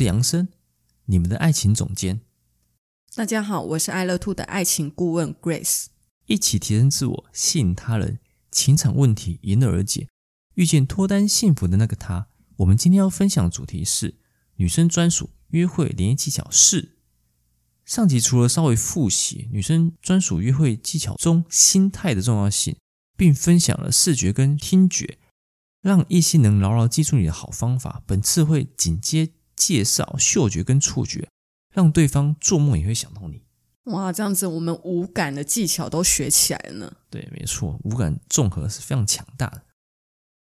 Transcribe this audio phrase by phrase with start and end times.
[0.00, 0.48] 是杨生，
[1.04, 2.22] 你们的爱情总监。
[3.14, 5.88] 大家好，我是爱乐 Two 的爱情顾问 Grace。
[6.24, 8.18] 一起提升自我，吸引他人，
[8.50, 10.08] 情场问题迎刃而解，
[10.54, 12.28] 遇见脱单幸福的那个他。
[12.56, 14.16] 我们今天要分享的主题是
[14.56, 16.96] 女生专属约会联谊技巧四。
[17.84, 22.74] 上集除了稍微复习女生专属约会技巧中心态的重要性，
[23.18, 25.18] 并分享了视觉跟听觉，
[25.82, 28.02] 让异性能牢牢记住你的好方法。
[28.06, 29.32] 本次会紧接。
[29.60, 31.28] 介绍嗅觉跟触觉，
[31.74, 33.42] 让对方做梦也会想到你。
[33.84, 36.96] 哇，这样子我们五感的技巧都学起来了呢。
[37.10, 39.62] 对，没错，五感综合是非常强大的。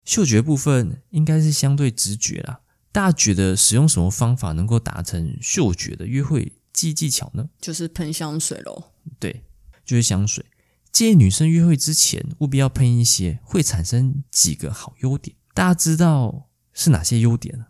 [0.04, 2.62] 嗅觉部分应该是相对直觉啦。
[2.90, 7.48] 大家觉得使用什么方法能够达成嗅觉的约会技技巧呢？
[7.60, 8.90] 就是喷香水喽。
[9.20, 9.44] 对，
[9.84, 10.44] 就是香水。
[10.90, 15.36] 建议女生约会之前务必要喷一些，会产生几个好优点。
[15.52, 17.66] 大家知道是哪些优点呢？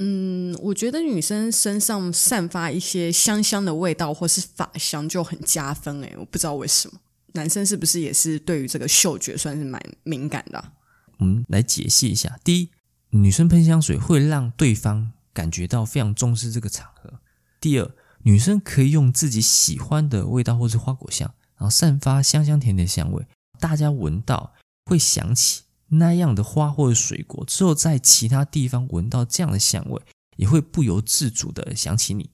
[0.00, 7.00] 嗯，我觉得女生身上散发一些香香的味道，或是发香就很加分诶，我不知道为什么，
[7.32, 10.72] 男生是不是也是对于这个嗅觉算是蛮敏感的？
[11.18, 12.38] 我们来解析一下。
[12.44, 12.70] 第一，
[13.10, 17.14] 女生喷香水会让对方感觉到非常重视这个场合。
[17.60, 17.90] 第二，
[18.22, 23.26] 女生可以用自己喜欢的味道或是花果香，然后散发香香甜甜的香味，
[23.58, 25.62] 大家闻到会想起。
[25.90, 30.00] 那样的花或者水果，之后在其他地方闻到这样的香味，
[30.36, 32.30] 也会不由自主的想起你。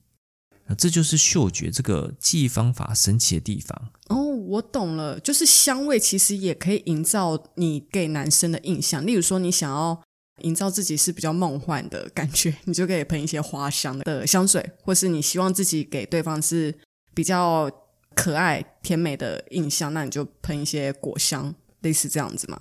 [0.66, 3.92] 那这就是嗅觉这个记忆方法神奇的地方。
[4.08, 9.04] 哦，我懂了，就是香味其实也可以营造你给男生的印象。
[9.04, 10.02] 例如说，你想要
[10.40, 16.74] 营造自己是比较梦幻的感觉，你就可以喷一些花香的香水；或是你希望自己给对方是
[17.12, 17.70] 比较
[18.14, 22.58] 可爱甜美的印象，那你就喷一些果香，类似这样子嘛。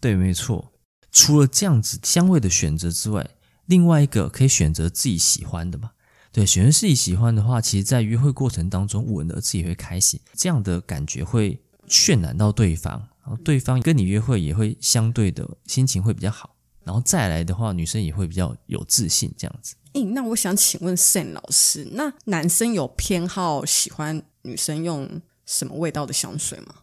[0.00, 0.72] 对，没错。
[1.10, 3.28] 除了这样子香味的选择之外，
[3.64, 5.92] 另外一个可以选择自己喜欢的嘛？
[6.30, 11.58] 对，选择自己喜欢的话，其实在约会过程当中，闻了自己会开心，这样的感觉会
[11.88, 12.92] 渲染到对方，
[13.22, 16.54] 然后对方跟你约会也会相对的心情会比较好。
[16.84, 19.74] 然后再来的话，女生也会比较有自信，这样子。
[19.94, 26.74] 诶，那我想请问 Sam 老师，那男生有偏好喜欢女生用什么味道的香水吗？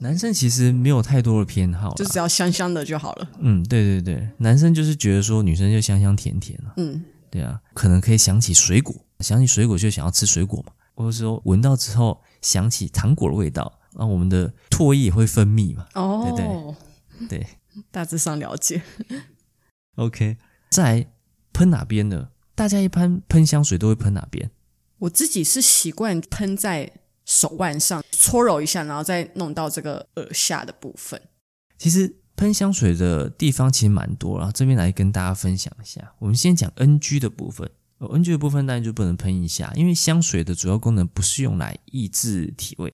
[0.00, 3.28] 男生其实没有太多的偏好，就只要香香的就好了。
[3.38, 6.74] 嗯，对对对，男生就是觉得说女生就香香甜甜了。
[6.76, 15.86] 嗯，对啊，可能可以想起水果，想起水果就想要吃水果嘛，或者说闻到之后想起糖果的味道，那我们的唾液也会分泌嘛。
[15.94, 17.46] 哦，对对对，
[17.90, 18.82] 大致上了解。
[19.96, 20.36] OK，
[20.70, 21.06] 再来
[21.52, 22.28] 喷哪边呢？
[22.54, 24.50] 大家一般喷香水都会喷哪边？
[24.98, 26.92] 我自己是习惯喷在。
[27.24, 31.20] 手腕上搓揉一下，然后再弄到这个耳下的部分。
[31.78, 36.14] 其实喷香水的地方其实蛮多，然后这边来跟大家分享一下。
[36.18, 42.92] 我们先讲 NG 的部分，NG 的部分当然就不能喷一下，因为香水的主要功能不是用来抑制体味。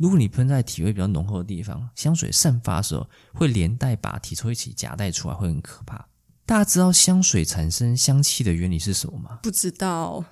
[0.00, 6.08] 如果你喷在体味比较浓厚的地方，香水散发的时候会连带把体臭一起夹带出来，会很可怕。
[6.44, 9.38] 大家知道香水产生香气的原理是什么吗？
[9.42, 10.24] 不知道。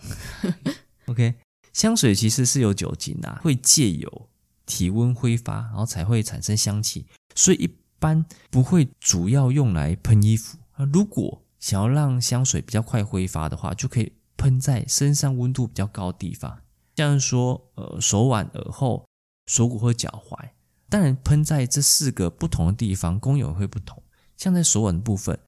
[1.07, 1.35] OK。
[1.73, 4.29] 香水其实是有酒精的，会借由
[4.67, 10.59] 体温挥发，然后才会产生香气，所以一般不会主要用来喷衣服。
[10.93, 16.61] 如果想要让香水比较快挥发的话，就可以喷在身上温度比较高的地方，
[16.97, 19.07] 像是说呃手腕、耳后、
[19.47, 20.51] 锁骨或脚踝。
[20.89, 24.03] 当然，喷在这四个不同的地方，功用会不同。
[24.37, 25.39] 像在手腕的部分，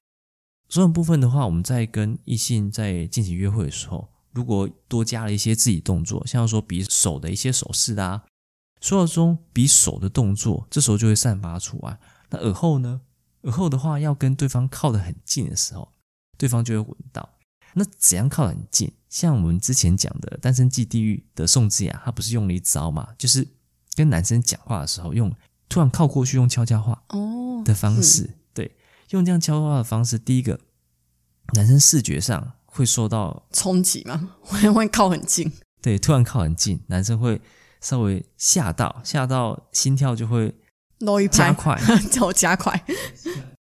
[0.69, 4.09] 手腕部分的话，我们在跟异性在进行约会的时候。
[4.35, 8.25] 如果多加了一些自己动作，像说比手的一些手势啊，
[8.81, 11.97] 说到中比手的动作，这时候就会散发出来。
[12.29, 12.99] 那耳后呢？
[13.43, 15.89] 耳后的话，要跟对方靠得很近的时候，
[16.37, 17.37] 对方就会闻到。
[17.75, 18.91] 那怎样靠得很近？
[19.07, 23.13] 像我们之前讲的《单身即地狱》的宋智雅，她不是用了一招嘛？
[23.17, 23.47] 就是
[23.95, 25.33] 跟男生讲话的时候，用
[25.69, 28.75] 突然靠过去，用悄悄话哦的方式，哦、对，
[29.11, 30.59] 用这样悄悄话的方式，第一个，
[31.53, 32.54] 男生视觉上。
[32.75, 34.31] 会受到冲击吗？
[34.43, 35.51] 会会靠很近，
[35.81, 37.41] 对，突然靠很近，男生会
[37.79, 40.53] 稍微吓到，吓到心跳就会
[41.31, 41.79] 加快，
[42.11, 42.85] 叫我加快，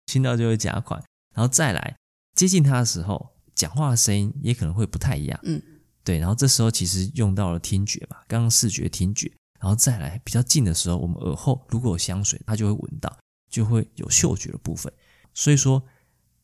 [0.07, 0.97] 心跳就会加快，
[1.33, 1.95] 然后再来
[2.35, 5.39] 接近他的时候，讲话的声音也可能会不太一样。
[5.43, 5.61] 嗯，
[6.03, 6.19] 对。
[6.19, 13.15] 然后这时候其实用到了听觉嘛，刚刚视觉、听觉，然后再来比较近的时候，我们耳后如果有香水，它就会闻到，
[13.49, 14.91] 就会有嗅觉的部分。
[15.33, 15.83] 所以说，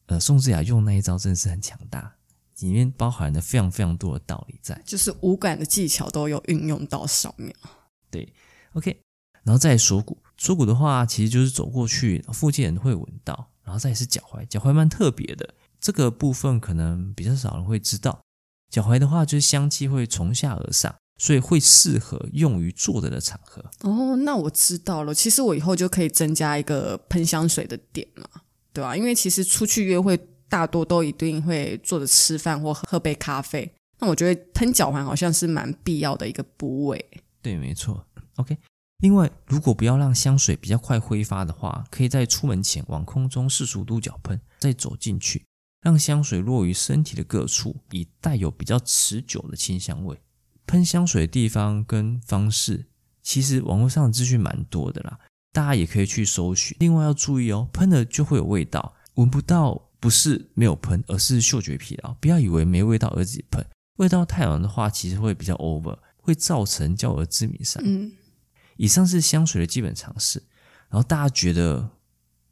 [0.08, 2.16] 呃，宋智雅用那一招真的是很强大，
[2.60, 7.54] 里面包含了非常非常多的道理在，就是五感的技巧都有运用到上面。
[8.10, 8.32] 对
[8.74, 9.00] ，OK。
[9.44, 13.50] 然后再锁骨，锁骨的话，其实就是走过去，附近人会闻到。
[13.64, 18.22] 然后再是脚踝，脚踝蛮特别的，这个部分可能比较少人会知道。
[18.70, 23.64] 脚踝的话，就是香气会从下而上，所以会适合用于坐着的场合。
[23.82, 25.14] 哦，那我知道了。
[25.14, 28.26] 其实我以后就可以增加一个喷香水的点嘛，
[28.74, 28.98] 对吧？
[28.98, 30.18] 因为其实出去约会，
[30.54, 33.74] 大多都一定会坐着吃饭或喝杯咖啡。
[33.98, 37.04] 那我觉得喷脚环好像是蛮必要的一个部位。
[37.42, 38.06] 对，没错。
[38.36, 38.56] OK。
[39.00, 45.44] 另外，如果不要让香水比较快挥发的话，可以在出门前往空中四十五度角喷，再走进去，
[45.82, 50.16] 让香水落于身体的各处，以带有比较持久的清香味。
[50.68, 52.86] 喷香水的地方跟方式，
[53.24, 55.20] 其实网络上的资讯蛮多的啦，
[55.52, 56.78] 大家也可以去搜寻。
[56.80, 62.14] 另外要注意哦，喷了就会有味道，闻不到不是没有喷，而是嗅觉疲劳。
[62.16, 63.66] 不要以为没味道而自己喷，
[63.96, 67.82] 味道太浓的话，其实会比较 over，会造成焦耳致敏伤。
[67.86, 68.12] 嗯。
[68.76, 70.44] 以上是香水的基本常识，
[70.90, 71.90] 然后大家觉得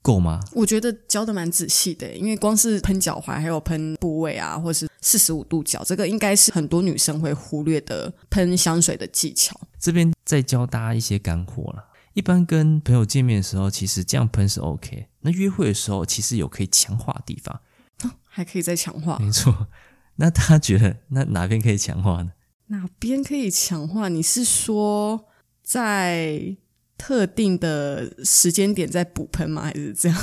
[0.02, 0.40] 够吗？
[0.54, 9.60] 我觉得教的蛮仔细的，因为光是喷脚踝，还有喷部位啊，或是四十五度角，这个应该是很多女生会忽略的喷香水的技巧。
[9.78, 11.84] 这边再教大家一些干货了。
[12.14, 15.08] 一般跟朋友见面的时候，其实这样喷是 OK。
[15.22, 17.62] 那约会的时候，其实有可以强化的地方，
[18.04, 19.18] 哦，还可以再强化。
[19.20, 19.68] 没错。
[20.16, 22.34] 那他觉得那哪边可以强化呢？
[22.68, 24.10] 哪边可以强化？
[24.10, 25.28] 你是说？
[25.64, 26.58] 在
[26.98, 29.62] 特定的时间点再补喷吗？
[29.62, 30.18] 还是这样？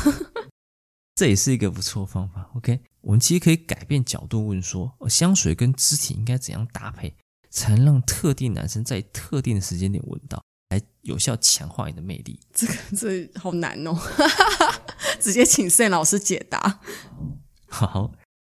[1.14, 2.50] 这也是一个不错的方法。
[2.54, 7.14] OK，我们其实可以改变角度问说：香水跟肢体应该怎样搭配，
[7.48, 12.40] 才能让特定男生在特定的时间点闻到，来有效强化你的魅力？
[12.52, 13.96] 这个 这好难哦！
[15.20, 16.80] 直接请 Sam 老师解答。
[17.66, 18.12] 好，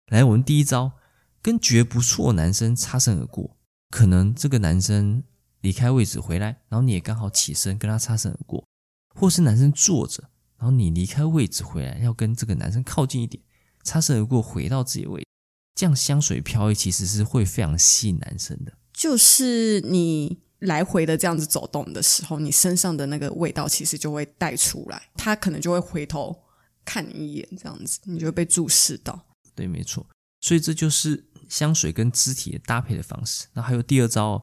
[0.07, 0.93] 来，我们第一招，
[1.41, 3.57] 跟觉不错的男生擦身而过，
[3.91, 5.25] 可能这个男生。
[5.63, 8.67] 离开位置回来，然后你也刚好起身跟他擦身而过，
[9.15, 13.45] 或是男生坐着，然后你离开位置回来，要跟这个男生靠近一点，
[13.83, 15.27] 擦身而过回到自己的位置，
[15.75, 18.73] 这样香水飘逸其实是会非常吸引男生的。
[18.95, 26.37] 就是你来回的这样子走动的时候，你身上的那个味道其实就会带出来，他可能就会回头
[26.85, 29.27] 看你一眼，这样子你就会被注视到。
[29.55, 30.07] 对，没错，
[30.41, 33.47] 所以这就是香水跟肢体的搭配的方式。
[33.55, 34.43] 那还有第二招。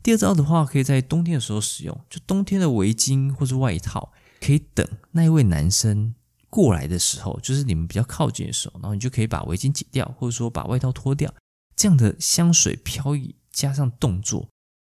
[0.00, 2.00] 第二招的话，可以在冬天的时候使用。
[2.08, 6.14] 就冬天的围巾或是外套，可以等那一位男生
[6.48, 11.34] 过来的时候，就是你们比较靠近的时候，然后你就可以把围巾解掉，或者说把外套脱掉。
[11.74, 14.48] 这样的香水飘逸加上动作，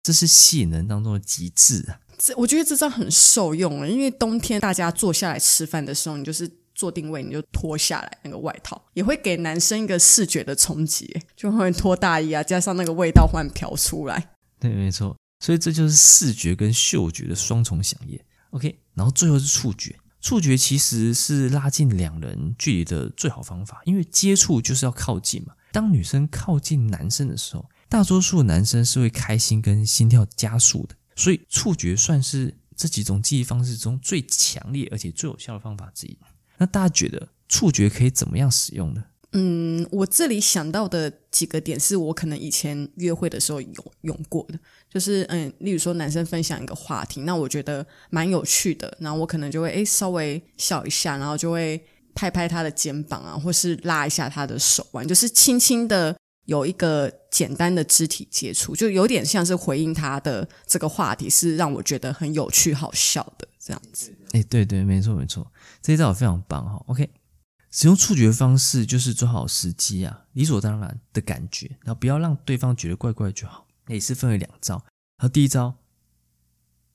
[0.03, 2.01] 这是吸引人当中的极致啊！
[2.19, 14.35] 这我觉得这招很受用了，因为冬天大家坐下来吃饭的时候，你就是坐定位，你就脱下来那个外套，也会给男生一个视觉的冲击，就会脱大衣啊，加上那个味道忽然飘出来。
[14.59, 18.19] 对，没错，所以这就是视觉跟嗅觉的双重响应。
[18.51, 25.55] OK，然后最后是触觉，触觉其实是拉近两人距离的最好方法，因为接触就是要靠近嘛。
[25.73, 36.17] 当女生靠近男生的时候，大多数男生是会开心跟心跳加速的，所以触觉算是这几种记忆方式中最强烈而且最有效的方法之一。
[36.57, 39.05] 那大家觉得触觉可以怎么样使用呢？
[39.33, 51.79] 嗯，我这里想到的几个点是我可能以前约会的时候有用过的，就是嗯，例如说男生分享一个话题，那我觉得蛮有趣的，然后我可能就会诶稍微笑一下，然后就会
[52.15, 64.13] 拍拍他的肩膀啊，或是拉一下他的手腕，就是轻轻的有一个简单的肢体接触，就有点像是回应他的这个话题，是让我觉得很有趣好笑的这样子。
[64.33, 67.09] 诶，对对，没错没错，这一招非常棒哈，OK。
[67.71, 73.67] 使用触觉方式就是抓好时机啊，理所当然的感觉，然后不要让对方觉得怪怪就好。
[73.89, 74.75] 也是分为两招。
[75.19, 75.75] 然后第一招，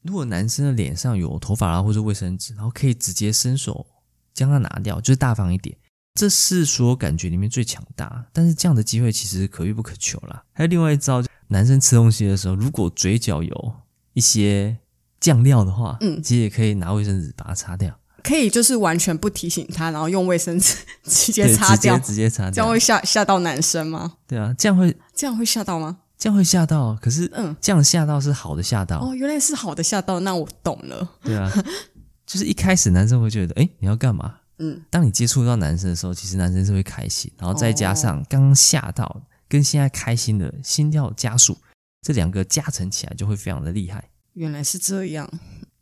[0.03, 3.87] 如果男生的脸上有头发啊或者卫生纸，然后可以直接伸手
[4.33, 5.77] 将它拿掉，就是大方一点。
[6.17, 10.43] 这是所有感觉里面最强大，但是这样的机会其实可遇不可求啦。
[10.51, 13.73] 还有另外一招，男生吃东西的时候，如果嘴角有
[14.13, 14.75] 一些
[15.19, 17.95] 酱料的话，嗯，其实也可以拿卫生纸把它擦掉。
[18.23, 24.15] 可以就是完全不提醒他，然后用卫生纸 直接擦掉，直接擦掉，这样会吓吓到男生吗？
[24.27, 25.99] 对啊，这样会这样会吓到吗？
[26.17, 31.07] 这样会吓到，可是嗯，这样吓到是好的吓到哦，原来是好的吓到，那我懂了。
[31.21, 31.49] 对啊，
[32.25, 34.37] 就是一开始男生会觉得，哎，你要干嘛？
[34.59, 41.57] 嗯，当你接触到男生的时候，其实男生是会开心，然后再加上刚刚吓到跟现在开心的心跳加速，
[42.01, 44.09] 这两个加成起来就会非常的厉害。
[44.33, 45.29] 原来是这样。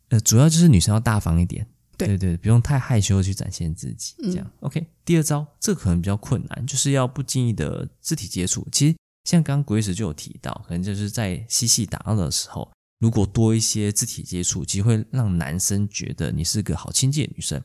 [0.08, 1.66] 呃，主要就是女生要大方一点，
[1.96, 4.86] 对对对，不用太害羞的去展现自己，这样、嗯、OK。
[5.04, 8.66] 第二招，这个可能比较困难，就是要不经意的肢体接触。
[8.70, 17.62] 其实像刚刚 Grace 就有提到，可能就是在嬉戏打闹的时候，如果多一些肢体接触，其实会让男生觉得你是个好亲近的女生。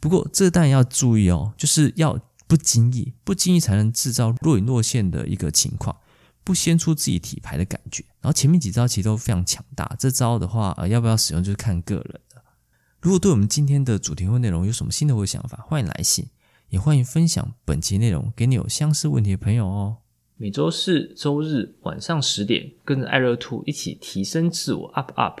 [0.00, 5.94] 不过这当然要注意哦，就是要不经意，不经意才能制造若隐若现的一个情况。
[6.42, 9.94] 不掀出自己体牌的感觉，然后前面几招其实都非常强大。
[9.98, 12.42] 这招的话，呃，要不要使用就是看个人的。
[13.00, 16.26] 如果对我们今天的主题或内容有什么新的或想法，欢迎来信，
[16.70, 19.98] 也欢迎分享本期内容给你有相似问题的朋友哦。
[20.38, 25.40] 每周四、周日晚上十点，跟着爱乐兔一起提升自我，up up。